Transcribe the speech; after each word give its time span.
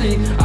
see. 0.00 0.39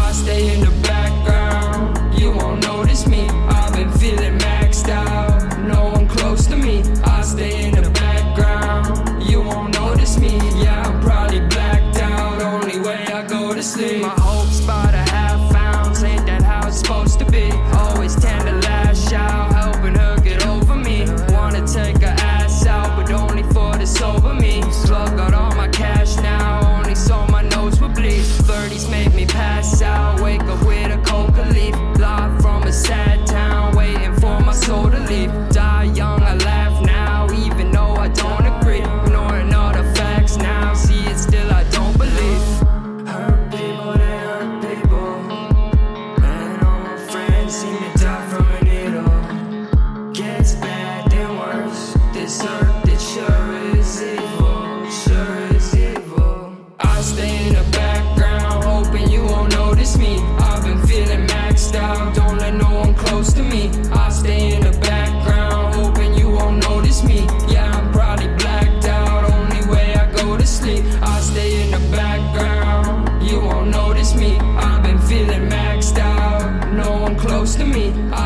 Seem 47.55 47.77
to 47.77 47.99
die 48.03 48.27
from 48.29 48.47
a 48.51 48.61
needle. 48.65 50.11
Gets 50.11 50.55
bad, 50.55 51.09
then 51.09 51.37
worse. 51.37 51.93
This 52.13 52.43
earth, 52.43 52.87
it 52.93 52.99
sure 52.99 53.77
is 53.77 54.03
evil, 54.03 54.89
sure 55.03 55.37
is 55.55 55.73
evil. 55.73 56.53
I 56.79 56.99
stay 56.99 57.47
in 57.47 57.53
the 57.53 57.65
background, 57.71 58.63
hoping 58.65 59.09
you 59.09 59.23
won't 59.23 59.53
notice 59.53 59.97
me. 59.97 60.17
I've 60.47 60.63
been 60.63 60.81
feeling 60.85 61.25
maxed 61.27 61.75
out, 61.75 62.13
don't 62.13 62.37
let 62.39 62.55
no 62.55 62.69
one 62.83 62.93
close 62.93 63.31
to 63.33 63.43
me. 63.43 63.71
I 64.03 64.04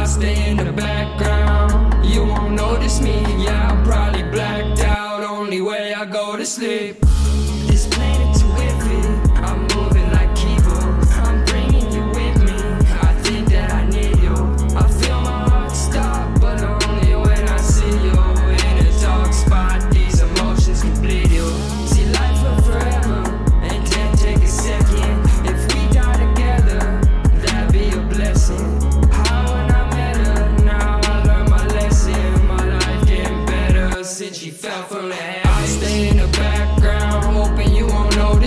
stay 0.10 0.50
in 0.50 0.58
the 0.58 0.72
background, 0.72 2.04
you 2.04 2.26
won't 2.26 2.54
notice 2.54 3.00
me. 3.00 3.22
Yeah, 3.44 3.72
I'm 3.72 3.84
probably 3.84 4.24
blacked 4.24 4.82
out, 4.82 5.24
only 5.24 5.62
way 5.62 5.94
I 5.94 6.06
go 6.06 6.36
to 6.36 6.46
sleep. 6.46 7.09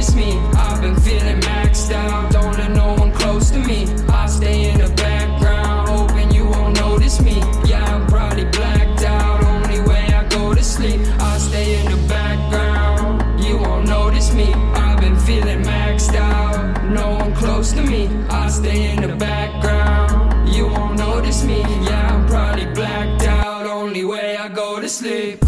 Notice 0.02 0.16
me. 0.16 0.32
I've 0.54 0.80
been 0.80 0.96
feeling 0.96 1.40
maxed 1.42 1.92
out, 1.92 2.32
don't 2.32 2.58
let 2.58 2.72
no 2.72 2.94
one 2.94 3.12
close 3.12 3.52
to 3.52 3.58
me. 3.58 3.86
I 4.08 4.26
stay 4.26 4.70
in 4.70 4.78
the 4.78 4.92
background, 4.94 5.88
hoping 5.88 6.32
you 6.32 6.46
won't 6.46 6.76
notice 6.76 7.20
me. 7.20 7.38
Yeah, 7.64 7.84
I'm 7.84 8.08
probably 8.08 8.46
blacked 8.46 9.04
out, 9.04 9.44
only 9.44 9.80
way 9.80 10.04
I 10.12 10.26
go 10.28 10.54
to 10.54 10.64
sleep. 10.64 11.00
I 11.20 11.38
stay 11.38 11.78
in 11.80 11.86
the 11.92 12.08
background, 12.08 13.44
you 13.44 13.58
won't 13.58 13.86
notice 13.86 14.34
me. 14.34 14.52
I've 14.74 15.00
been 15.00 15.16
feeling 15.16 15.62
maxed 15.62 16.16
out, 16.16 16.84
no 16.84 17.14
one 17.14 17.32
close 17.36 17.70
to 17.72 17.82
me. 17.82 18.08
I 18.28 18.48
stay 18.48 18.96
in 18.96 19.02
the 19.02 19.14
background, 19.14 20.48
you 20.48 20.66
won't 20.66 20.98
notice 20.98 21.44
me. 21.44 21.60
Yeah, 21.60 22.08
I'm 22.12 22.26
probably 22.26 22.66
blacked 22.74 23.22
out, 23.22 23.66
only 23.66 24.04
way 24.04 24.36
I 24.36 24.48
go 24.48 24.80
to 24.80 24.88
sleep. 24.88 25.44